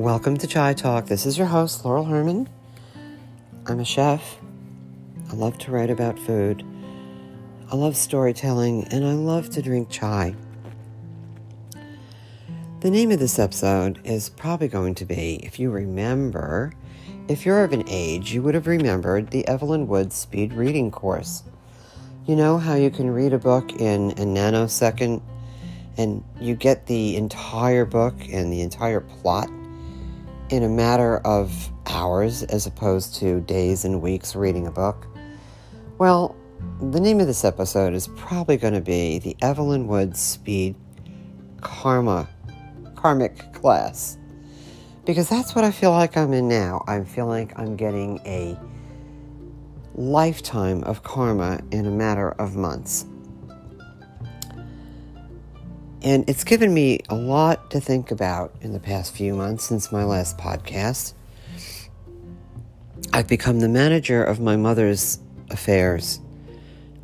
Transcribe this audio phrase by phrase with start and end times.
[0.00, 1.08] Welcome to Chai Talk.
[1.08, 2.48] This is your host, Laurel Herman.
[3.66, 4.38] I'm a chef.
[5.30, 6.64] I love to write about food.
[7.70, 10.34] I love storytelling, and I love to drink chai.
[12.80, 16.72] The name of this episode is probably going to be, if you remember,
[17.28, 21.42] if you're of an age, you would have remembered the Evelyn Wood speed reading course.
[22.26, 25.20] You know how you can read a book in a nanosecond
[25.98, 29.50] and you get the entire book and the entire plot
[30.50, 35.06] in a matter of hours as opposed to days and weeks reading a book?
[35.98, 36.34] Well,
[36.90, 40.74] the name of this episode is probably going to be the Evelyn Wood Speed
[41.60, 42.28] Karma
[42.96, 44.18] Karmic class.
[45.04, 46.84] Because that's what I feel like I'm in now.
[46.86, 48.58] I feel like I'm getting a
[49.94, 53.06] lifetime of karma in a matter of months.
[56.02, 59.92] And it's given me a lot to think about in the past few months since
[59.92, 61.12] my last podcast.
[63.12, 65.18] I've become the manager of my mother's
[65.50, 66.20] affairs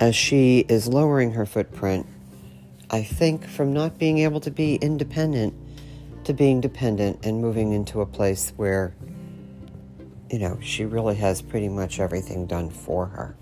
[0.00, 2.06] as she is lowering her footprint.
[2.90, 5.54] I think from not being able to be independent
[6.24, 8.94] to being dependent and moving into a place where,
[10.30, 13.36] you know, she really has pretty much everything done for her.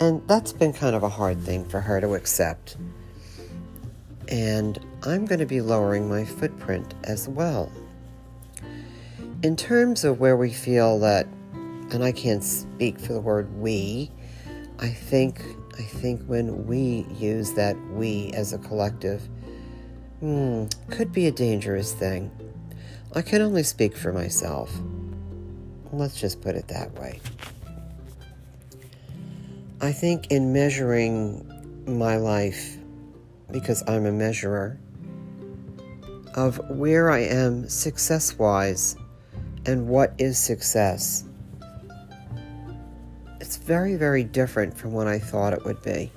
[0.00, 2.76] And that's been kind of a hard thing for her to accept
[4.28, 7.70] and I'm going to be lowering my footprint as well.
[9.42, 11.26] In terms of where we feel that,
[11.92, 14.10] and I can't speak for the word we,
[14.78, 15.42] I think
[15.78, 19.22] I think when we use that we as a collective,
[20.20, 22.30] hmm, could be a dangerous thing.
[23.14, 24.74] I can only speak for myself.
[25.92, 27.20] Let's just put it that way.
[29.80, 31.44] I think in measuring
[31.86, 32.78] my life
[33.50, 34.78] because I'm a measurer
[36.34, 38.96] of where I am success wise
[39.64, 41.24] and what is success.
[43.40, 46.12] It's very, very different from what I thought it would be.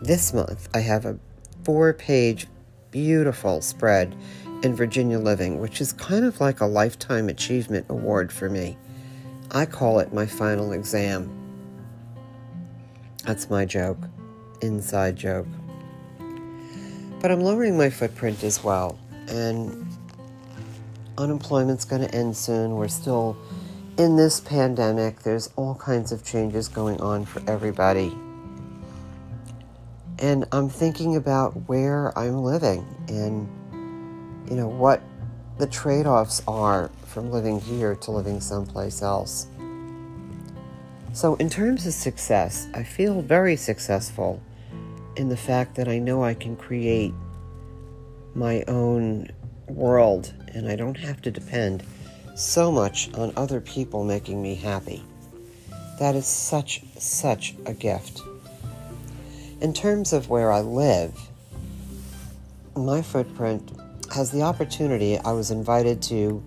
[0.00, 1.18] This month, I have a
[1.64, 2.46] four page,
[2.90, 4.16] beautiful spread
[4.62, 8.78] in Virginia Living, which is kind of like a lifetime achievement award for me.
[9.50, 11.36] I call it my final exam.
[13.24, 13.98] That's my joke
[14.62, 15.46] inside joke.
[17.20, 18.98] But I'm lowering my footprint as well,
[19.28, 19.86] and
[21.18, 22.76] unemployment's going to end soon.
[22.76, 23.36] We're still
[24.00, 28.16] in this pandemic, there's all kinds of changes going on for everybody.
[30.18, 33.46] And I'm thinking about where I'm living and,
[34.48, 35.02] you know, what
[35.58, 39.48] the trade offs are from living here to living someplace else.
[41.12, 44.40] So, in terms of success, I feel very successful
[45.16, 47.14] in the fact that I know I can create
[48.34, 49.30] my own
[49.68, 51.82] world and I don't have to depend
[52.34, 55.02] so much on other people making me happy.
[55.98, 58.22] That is such, such a gift.
[59.60, 61.14] In terms of where I live,
[62.74, 63.70] my footprint
[64.14, 65.18] has the opportunity.
[65.18, 66.42] I was invited to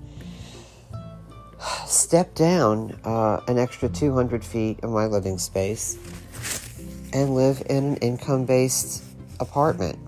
[1.86, 5.98] step down uh, an extra 200 feet of my living space
[7.14, 9.04] and live in an income based
[9.40, 10.00] apartment.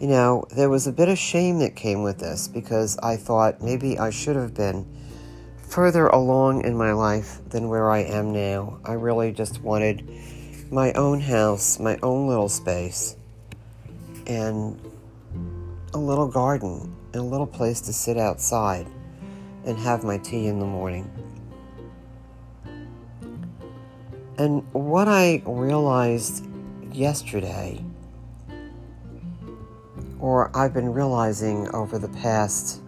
[0.00, 3.62] You know, there was a bit of shame that came with this because I thought
[3.62, 4.86] maybe I should have been
[5.68, 8.80] further along in my life than where I am now.
[8.84, 10.08] I really just wanted
[10.70, 13.14] my own house, my own little space,
[14.26, 14.80] and
[15.92, 18.86] a little garden, and a little place to sit outside
[19.66, 21.10] and have my tea in the morning.
[24.38, 26.46] And what I realized
[26.92, 27.84] yesterday,
[30.18, 32.80] or I've been realizing over the past,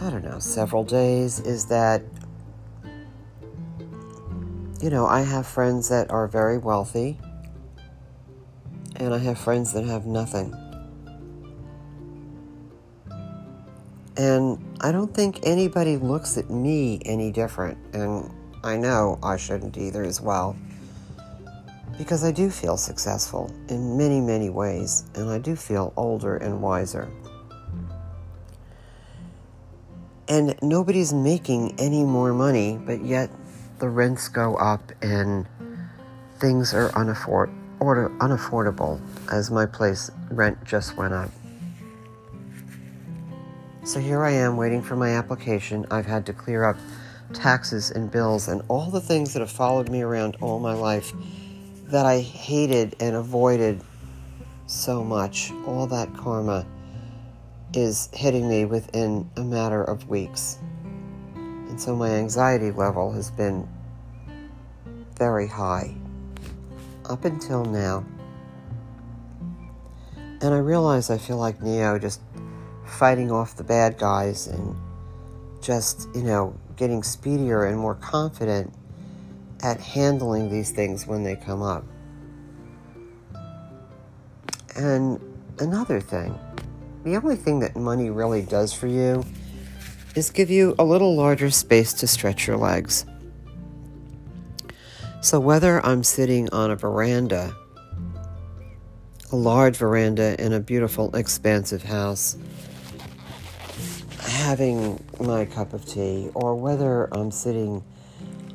[0.00, 2.02] I don't know, several days, is that,
[4.80, 7.18] you know, I have friends that are very wealthy,
[8.96, 10.52] and I have friends that have nothing.
[14.16, 17.78] And I don't think anybody looks at me any different.
[17.94, 18.32] And
[18.64, 20.56] I know I shouldn't either as well.
[21.98, 26.62] Because I do feel successful in many, many ways, and I do feel older and
[26.62, 27.08] wiser.
[30.26, 33.30] And nobody's making any more money, but yet
[33.78, 35.46] the rents go up and
[36.38, 38.98] things are unafford- order- unaffordable
[39.30, 41.30] as my place rent just went up.
[43.84, 45.84] So here I am waiting for my application.
[45.90, 46.76] I've had to clear up
[47.32, 51.12] taxes and bills and all the things that have followed me around all my life
[51.86, 53.82] that I hated and avoided
[54.66, 56.66] so much, all that karma
[57.74, 60.58] is hitting me within a matter of weeks.
[61.34, 63.68] And so my anxiety level has been
[65.18, 65.94] very high
[67.08, 68.04] up until now.
[70.40, 72.20] And I realize I feel like Neo just
[72.86, 74.76] fighting off the bad guys and
[75.60, 78.72] just, you know, getting speedier and more confident
[79.62, 81.84] at handling these things when they come up.
[84.76, 85.20] And
[85.58, 86.38] another thing,
[87.04, 89.24] the only thing that money really does for you
[90.14, 93.04] is give you a little larger space to stretch your legs.
[95.20, 97.56] So, whether I'm sitting on a veranda,
[99.32, 102.36] a large veranda in a beautiful, expansive house,
[104.44, 107.82] having my cup of tea, or whether I'm sitting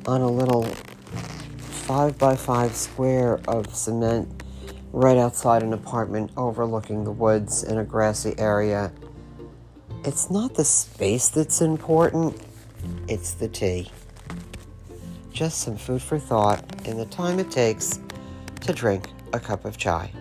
[0.06, 4.44] on a little five by five square of cement
[4.92, 8.92] right outside an apartment overlooking the woods in a grassy area,
[10.04, 12.40] it's not the space that's important,
[13.08, 13.90] it's the tea.
[15.32, 17.98] Just some food for thought in the time it takes
[18.60, 20.12] to drink a cup of chai.